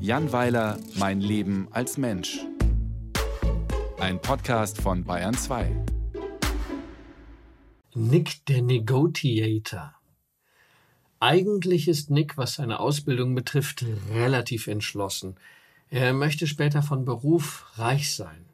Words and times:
Jan 0.00 0.32
Weiler, 0.32 0.78
Mein 0.94 1.20
Leben 1.20 1.68
als 1.70 1.98
Mensch. 1.98 2.38
Ein 3.98 4.20
Podcast 4.20 4.80
von 4.80 5.04
Bayern 5.04 5.34
2. 5.34 5.70
Nick 7.94 8.46
der 8.46 8.62
Negotiator. 8.62 9.94
Eigentlich 11.20 11.88
ist 11.88 12.10
Nick, 12.10 12.36
was 12.36 12.54
seine 12.54 12.80
Ausbildung 12.80 13.34
betrifft, 13.34 13.84
relativ 14.12 14.66
entschlossen. 14.66 15.36
Er 15.90 16.12
möchte 16.12 16.46
später 16.46 16.82
von 16.82 17.04
Beruf 17.04 17.66
reich 17.76 18.14
sein. 18.14 18.44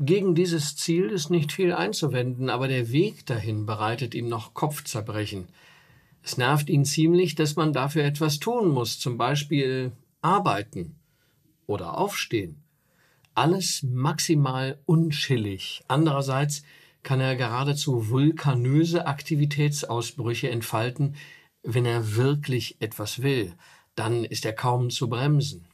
Gegen 0.00 0.34
dieses 0.34 0.76
Ziel 0.76 1.10
ist 1.10 1.30
nicht 1.30 1.52
viel 1.52 1.72
einzuwenden, 1.72 2.50
aber 2.50 2.68
der 2.68 2.90
Weg 2.90 3.26
dahin 3.26 3.64
bereitet 3.64 4.14
ihm 4.14 4.28
noch 4.28 4.54
Kopfzerbrechen. 4.54 5.48
Es 6.22 6.36
nervt 6.36 6.68
ihn 6.68 6.84
ziemlich, 6.84 7.34
dass 7.34 7.56
man 7.56 7.72
dafür 7.72 8.04
etwas 8.04 8.38
tun 8.38 8.68
muss, 8.68 8.98
zum 8.98 9.16
Beispiel 9.16 9.92
arbeiten 10.20 10.96
oder 11.66 11.98
aufstehen. 11.98 12.62
Alles 13.34 13.84
maximal 13.84 14.80
unschillig. 14.84 15.84
Andererseits 15.88 16.64
kann 17.02 17.20
er 17.20 17.36
geradezu 17.36 18.10
vulkanöse 18.10 19.06
Aktivitätsausbrüche 19.06 20.50
entfalten, 20.50 21.14
wenn 21.62 21.86
er 21.86 22.16
wirklich 22.16 22.80
etwas 22.80 23.22
will. 23.22 23.54
Dann 23.94 24.24
ist 24.24 24.44
er 24.44 24.52
kaum 24.52 24.90
zu 24.90 25.08
bremsen. 25.08 25.68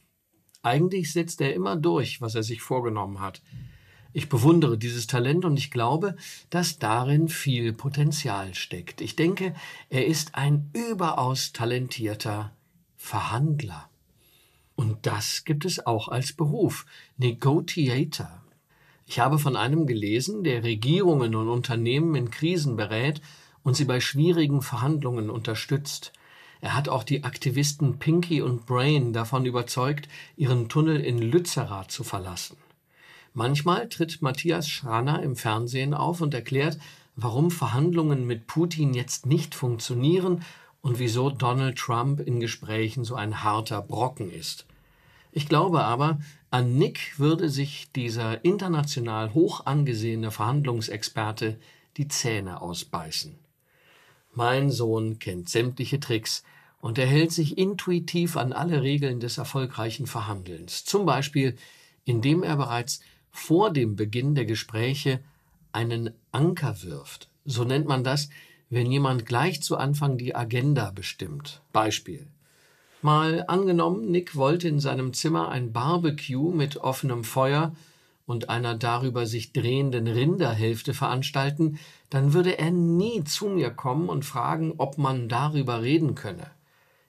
Eigentlich 0.61 1.11
setzt 1.11 1.41
er 1.41 1.53
immer 1.53 1.75
durch, 1.75 2.21
was 2.21 2.35
er 2.35 2.43
sich 2.43 2.61
vorgenommen 2.61 3.19
hat. 3.19 3.41
Ich 4.17 4.29
bewundere 4.29 4.77
dieses 4.77 5.07
Talent 5.07 5.43
und 5.43 5.57
ich 5.57 5.71
glaube, 5.71 6.15
dass 6.49 6.79
darin 6.79 7.27
viel 7.27 7.73
Potenzial 7.73 8.55
steckt. 8.55 9.01
Ich 9.01 9.17
denke, 9.17 9.53
er 9.89 10.05
ist 10.07 10.35
ein 10.35 10.69
überaus 10.71 11.51
talentierter 11.51 12.53
Verhandler. 12.95 13.89
Und 14.77 15.05
das 15.05 15.43
gibt 15.43 15.65
es 15.65 15.85
auch 15.85 16.07
als 16.07 16.31
Beruf, 16.31 16.85
Negotiator. 17.17 18.41
Ich 19.05 19.19
habe 19.19 19.37
von 19.37 19.57
einem 19.57 19.85
gelesen, 19.85 20.45
der 20.45 20.63
Regierungen 20.63 21.35
und 21.35 21.49
Unternehmen 21.49 22.15
in 22.15 22.31
Krisen 22.31 22.77
berät 22.77 23.19
und 23.63 23.75
sie 23.75 23.83
bei 23.83 23.99
schwierigen 23.99 24.61
Verhandlungen 24.61 25.29
unterstützt. 25.29 26.13
Er 26.61 26.73
hat 26.73 26.87
auch 26.87 27.03
die 27.03 27.25
Aktivisten 27.25 27.99
Pinky 27.99 28.41
und 28.41 28.65
Brain 28.65 29.11
davon 29.11 29.45
überzeugt, 29.45 30.07
ihren 30.37 30.69
Tunnel 30.69 31.01
in 31.01 31.17
Lützerath 31.17 31.91
zu 31.91 32.05
verlassen. 32.05 32.55
Manchmal 33.37 33.89
tritt 33.89 34.21
Matthias 34.21 34.69
Schranner 34.69 35.21
im 35.21 35.35
Fernsehen 35.35 35.93
auf 35.93 36.21
und 36.21 36.33
erklärt, 36.33 36.79
warum 37.17 37.51
Verhandlungen 37.51 38.25
mit 38.25 38.47
Putin 38.47 38.93
jetzt 38.93 39.25
nicht 39.25 39.55
funktionieren 39.55 40.45
und 40.81 40.99
wieso 40.99 41.29
Donald 41.29 41.77
Trump 41.77 42.21
in 42.21 42.39
Gesprächen 42.39 43.03
so 43.03 43.15
ein 43.15 43.43
harter 43.43 43.81
Brocken 43.81 44.31
ist. 44.31 44.65
Ich 45.33 45.49
glaube 45.49 45.83
aber, 45.83 46.19
an 46.49 46.77
Nick 46.77 47.19
würde 47.19 47.49
sich 47.49 47.91
dieser 47.93 48.45
international 48.45 49.33
hoch 49.33 49.65
angesehene 49.65 50.31
Verhandlungsexperte 50.31 51.59
die 51.97 52.07
Zähne 52.07 52.61
ausbeißen. 52.61 53.35
Mein 54.33 54.71
Sohn 54.71 55.19
kennt 55.19 55.49
sämtliche 55.49 55.99
Tricks 55.99 56.43
und 56.79 56.97
er 56.97 57.05
hält 57.05 57.33
sich 57.33 57.57
intuitiv 57.57 58.37
an 58.37 58.53
alle 58.53 58.81
Regeln 58.81 59.19
des 59.19 59.37
erfolgreichen 59.37 60.07
Verhandelns. 60.07 60.85
Zum 60.85 61.05
Beispiel, 61.05 61.57
indem 62.05 62.41
er 62.41 62.55
bereits 62.55 63.01
vor 63.35 63.71
dem 63.71 63.95
Beginn 63.95 64.33
der 64.33 64.45
Gespräche 64.45 65.19
einen 65.71 66.11
Anker 66.31 66.81
wirft. 66.83 67.29
So 67.43 67.63
nennt 67.63 67.87
man 67.87 68.03
das, 68.03 68.29
wenn 68.69 68.91
jemand 68.91 69.25
gleich 69.25 69.61
zu 69.61 69.77
Anfang 69.77 70.17
die 70.17 70.35
Agenda 70.35 70.91
bestimmt. 70.91 71.61
Beispiel. 71.73 72.27
Mal 73.01 73.43
angenommen, 73.47 74.09
Nick 74.09 74.35
wollte 74.35 74.67
in 74.67 74.79
seinem 74.79 75.13
Zimmer 75.13 75.49
ein 75.49 75.73
Barbecue 75.73 76.51
mit 76.51 76.77
offenem 76.77 77.23
Feuer 77.23 77.75
und 78.25 78.49
einer 78.49 78.73
darüber 78.73 79.27
sich 79.27 79.51
drehenden 79.51 80.07
Rinderhälfte 80.07 80.93
veranstalten, 80.93 81.77
dann 82.09 82.33
würde 82.33 82.57
er 82.57 82.71
nie 82.71 83.23
zu 83.25 83.47
mir 83.47 83.69
kommen 83.69 84.09
und 84.09 84.25
fragen, 84.25 84.73
ob 84.77 84.97
man 84.97 85.29
darüber 85.29 85.81
reden 85.83 86.15
könne. 86.15 86.49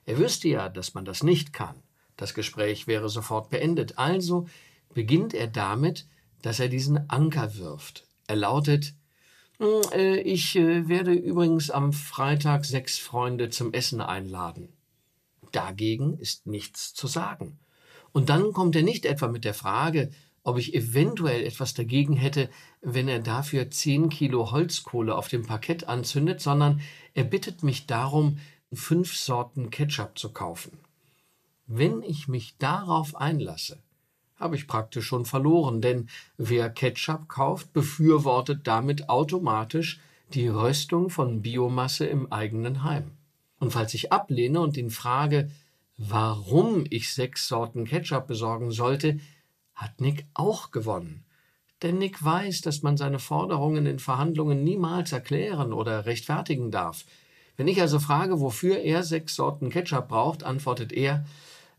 Er 0.05 0.19
wüsste 0.19 0.49
ja, 0.49 0.69
dass 0.69 0.93
man 0.93 1.05
das 1.05 1.23
nicht 1.23 1.53
kann. 1.53 1.75
Das 2.17 2.33
Gespräch 2.33 2.85
wäre 2.85 3.09
sofort 3.09 3.49
beendet. 3.49 3.97
Also 3.97 4.47
beginnt 4.93 5.33
er 5.33 5.47
damit, 5.47 6.05
dass 6.41 6.59
er 6.59 6.69
diesen 6.69 7.09
Anker 7.09 7.57
wirft. 7.57 8.05
Er 8.27 8.35
lautet, 8.35 8.93
hm, 9.59 9.81
äh, 9.93 10.19
ich 10.19 10.55
äh, 10.55 10.87
werde 10.87 11.13
übrigens 11.13 11.71
am 11.71 11.93
Freitag 11.93 12.65
sechs 12.65 12.97
Freunde 12.97 13.49
zum 13.49 13.73
Essen 13.73 14.01
einladen. 14.01 14.69
Dagegen 15.51 16.17
ist 16.19 16.45
nichts 16.45 16.93
zu 16.93 17.07
sagen. 17.07 17.59
Und 18.11 18.29
dann 18.29 18.53
kommt 18.53 18.75
er 18.75 18.83
nicht 18.83 19.05
etwa 19.05 19.27
mit 19.27 19.45
der 19.45 19.53
Frage, 19.53 20.11
ob 20.43 20.57
ich 20.57 20.73
eventuell 20.73 21.43
etwas 21.43 21.73
dagegen 21.73 22.15
hätte, 22.15 22.49
wenn 22.81 23.07
er 23.07 23.19
dafür 23.19 23.69
zehn 23.69 24.09
Kilo 24.09 24.51
Holzkohle 24.51 25.15
auf 25.15 25.27
dem 25.27 25.45
Parkett 25.45 25.89
anzündet, 25.89 26.39
sondern 26.39 26.79
er 27.13 27.25
bittet 27.25 27.63
mich 27.63 27.85
darum, 27.85 28.39
fünf 28.71 29.15
Sorten 29.15 29.71
Ketchup 29.71 30.17
zu 30.17 30.31
kaufen. 30.31 30.79
Wenn 31.65 32.01
ich 32.01 32.27
mich 32.29 32.57
darauf 32.57 33.15
einlasse, 33.15 33.83
habe 34.39 34.55
ich 34.55 34.67
praktisch 34.67 35.05
schon 35.05 35.25
verloren, 35.25 35.81
denn 35.81 36.09
wer 36.37 36.69
Ketchup 36.69 37.27
kauft, 37.27 37.73
befürwortet 37.73 38.61
damit 38.65 39.09
automatisch 39.09 39.99
die 40.33 40.47
Röstung 40.47 41.09
von 41.09 41.41
Biomasse 41.41 42.05
im 42.05 42.31
eigenen 42.31 42.83
Heim. 42.83 43.11
Und 43.59 43.71
falls 43.71 43.93
ich 43.93 44.11
ablehne 44.11 44.59
und 44.59 44.77
ihn 44.77 44.91
frage, 44.91 45.49
warum 45.97 46.85
ich 46.89 47.13
sechs 47.13 47.47
Sorten 47.47 47.85
Ketchup 47.85 48.27
besorgen 48.27 48.71
sollte, 48.71 49.19
hat 49.73 49.99
Nick 49.99 50.25
auch 50.33 50.71
gewonnen. 50.71 51.23
Denn 51.81 51.97
Nick 51.97 52.23
weiß, 52.23 52.61
dass 52.61 52.81
man 52.81 52.97
seine 52.97 53.19
Forderungen 53.19 53.85
in 53.85 53.99
Verhandlungen 53.99 54.63
niemals 54.63 55.11
erklären 55.11 55.73
oder 55.73 56.05
rechtfertigen 56.05 56.71
darf. 56.71 57.05
Wenn 57.55 57.67
ich 57.67 57.81
also 57.81 57.99
frage, 57.99 58.39
wofür 58.39 58.79
er 58.79 59.03
sechs 59.03 59.35
Sorten 59.35 59.69
Ketchup 59.69 60.09
braucht, 60.09 60.43
antwortet 60.43 60.91
er, 60.91 61.25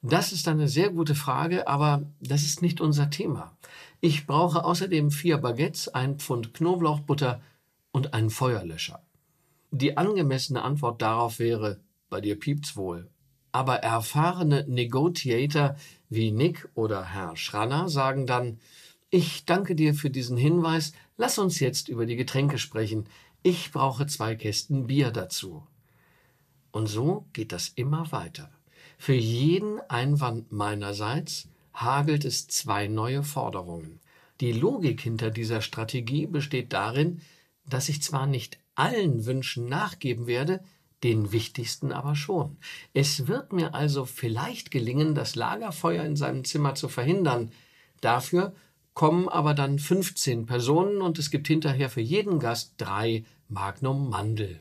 das 0.03 0.33
ist 0.33 0.47
eine 0.47 0.69
sehr 0.69 0.91
gute 0.91 1.15
Frage, 1.15 1.67
aber 1.67 2.03
das 2.21 2.43
ist 2.43 2.63
nicht 2.63 2.81
unser 2.81 3.11
Thema. 3.11 3.57
Ich 4.01 4.27
brauche 4.27 4.65
außerdem 4.65 5.11
vier 5.11 5.39
Baguettes, 5.39 5.89
ein 5.89 6.19
Pfund 6.19 6.55
Knoblauchbutter 6.55 7.41
und 7.91 8.15
einen 8.15 8.31
Feuerlöscher. 8.31 9.03
Die 9.71 9.97
angemessene 9.97 10.63
Antwort 10.63 11.03
darauf 11.03 11.41
wäre, 11.41 11.81
bei 12.09 12.21
dir 12.21 12.39
piept's 12.39 12.77
wohl. 12.77 13.09
Aber 13.51 13.77
erfahrene 13.77 14.65
Negotiator 14.69 15.77
wie 16.09 16.31
Nick 16.31 16.69
oder 16.75 17.05
Herr 17.05 17.37
Schranner 17.37 17.89
sagen 17.89 18.27
dann, 18.27 18.61
ich 19.11 19.47
danke 19.47 19.75
dir 19.75 19.95
für 19.95 20.11
diesen 20.11 20.37
Hinweis, 20.37 20.93
lass 21.17 21.39
uns 21.39 21.59
jetzt 21.61 21.89
über 21.89 22.07
die 22.07 22.17
Getränke 22.17 22.59
sprechen. 22.59 23.07
Ich 23.43 23.73
brauche 23.73 24.07
zwei 24.07 24.37
Kästen 24.37 24.87
Bier 24.87 25.11
dazu. 25.11 25.67
Und 26.71 26.87
so 26.87 27.27
geht 27.33 27.53
das 27.53 27.69
immer 27.69 28.13
weiter. 28.13 28.51
Für 28.99 29.15
jeden 29.15 29.81
Einwand 29.89 30.53
meinerseits 30.53 31.49
hagelt 31.73 32.25
es 32.25 32.49
zwei 32.49 32.89
neue 32.89 33.23
Forderungen. 33.23 34.01
Die 34.41 34.53
Logik 34.53 35.01
hinter 35.01 35.31
dieser 35.31 35.63
Strategie 35.63 36.27
besteht 36.27 36.73
darin, 36.73 37.23
dass 37.65 37.89
ich 37.89 38.03
zwar 38.03 38.27
nicht 38.27 38.59
allen 38.75 39.25
Wünschen 39.25 39.69
nachgeben 39.69 40.27
werde, 40.27 40.61
den 41.05 41.31
wichtigsten 41.31 41.93
aber 41.93 42.17
schon. 42.17 42.57
Es 42.93 43.29
wird 43.29 43.53
mir 43.53 43.75
also 43.75 44.05
vielleicht 44.05 44.73
gelingen, 44.73 45.15
das 45.15 45.37
Lagerfeuer 45.37 46.05
in 46.05 46.17
seinem 46.17 46.45
Zimmer 46.45 46.75
zu 46.75 46.89
verhindern. 46.89 47.53
Dafür 48.01 48.53
kommen 48.95 49.29
aber 49.29 49.55
dann 49.55 49.79
15 49.79 50.47
Personen 50.47 51.01
und 51.01 51.21
es 51.21 51.31
gibt 51.31 51.47
hinterher 51.47 51.89
für 51.89 52.01
jeden 52.01 52.41
Gast 52.41 52.75
drei 52.79 53.25
Magnum 53.49 54.11
Mandel. 54.11 54.61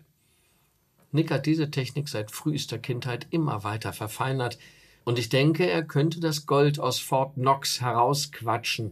Nick 1.11 1.31
hat 1.31 1.45
diese 1.45 1.71
Technik 1.71 2.09
seit 2.09 2.31
frühester 2.31 2.77
Kindheit 2.77 3.27
immer 3.29 3.63
weiter 3.63 3.93
verfeinert, 3.93 4.57
und 5.03 5.17
ich 5.17 5.29
denke, 5.29 5.69
er 5.69 5.83
könnte 5.83 6.19
das 6.19 6.45
Gold 6.45 6.79
aus 6.79 6.99
Fort 6.99 7.35
Knox 7.35 7.79
herausquatschen 7.79 8.91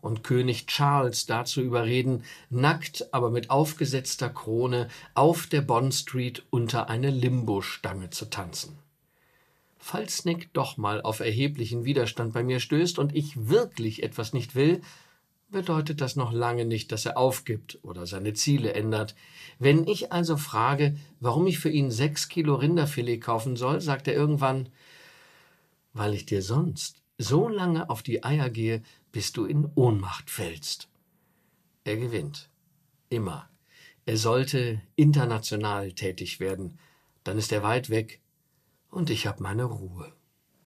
und 0.00 0.22
König 0.22 0.66
Charles 0.68 1.26
dazu 1.26 1.60
überreden, 1.60 2.22
nackt, 2.50 3.12
aber 3.12 3.30
mit 3.30 3.50
aufgesetzter 3.50 4.28
Krone 4.28 4.88
auf 5.14 5.48
der 5.48 5.62
Bond 5.62 5.92
Street 5.92 6.44
unter 6.50 6.88
eine 6.88 7.10
Limbo-Stange 7.10 8.10
zu 8.10 8.26
tanzen. 8.26 8.78
Falls 9.78 10.24
Nick 10.24 10.52
doch 10.52 10.76
mal 10.76 11.02
auf 11.02 11.18
erheblichen 11.18 11.84
Widerstand 11.84 12.32
bei 12.32 12.44
mir 12.44 12.60
stößt 12.60 13.00
und 13.00 13.14
ich 13.14 13.48
wirklich 13.48 14.04
etwas 14.04 14.32
nicht 14.32 14.54
will, 14.54 14.82
bedeutet 15.48 16.00
das 16.00 16.16
noch 16.16 16.32
lange 16.32 16.64
nicht, 16.64 16.92
dass 16.92 17.06
er 17.06 17.16
aufgibt 17.16 17.78
oder 17.82 18.06
seine 18.06 18.34
Ziele 18.34 18.74
ändert. 18.74 19.14
Wenn 19.58 19.86
ich 19.86 20.12
also 20.12 20.36
frage, 20.36 20.96
warum 21.20 21.46
ich 21.46 21.58
für 21.58 21.70
ihn 21.70 21.90
sechs 21.90 22.28
Kilo 22.28 22.56
Rinderfilet 22.56 23.18
kaufen 23.18 23.56
soll, 23.56 23.80
sagt 23.80 24.08
er 24.08 24.14
irgendwann, 24.14 24.68
weil 25.92 26.14
ich 26.14 26.26
dir 26.26 26.42
sonst 26.42 27.02
so 27.18 27.48
lange 27.48 27.88
auf 27.88 28.02
die 28.02 28.24
Eier 28.24 28.50
gehe, 28.50 28.82
bis 29.12 29.32
du 29.32 29.46
in 29.46 29.70
Ohnmacht 29.74 30.30
fällst. 30.30 30.88
Er 31.84 31.96
gewinnt. 31.96 32.50
Immer. 33.08 33.48
Er 34.04 34.16
sollte 34.16 34.82
international 34.94 35.92
tätig 35.92 36.40
werden. 36.40 36.78
Dann 37.24 37.38
ist 37.38 37.52
er 37.52 37.62
weit 37.62 37.90
weg 37.90 38.20
und 38.90 39.10
ich 39.10 39.26
habe 39.26 39.42
meine 39.42 39.64
Ruhe. 39.64 40.15